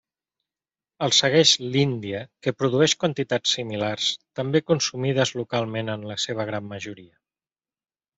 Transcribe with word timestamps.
El 1.07 1.11
segueix 1.15 1.49
l'Índia, 1.75 2.21
que 2.47 2.53
produeix 2.61 2.95
quantitats 3.03 3.53
similars, 3.57 4.07
també 4.39 4.63
consumides 4.71 5.35
localment 5.41 5.93
en 5.97 6.07
la 6.13 6.17
seva 6.25 6.47
gran 6.51 6.67
majoria. 6.73 7.13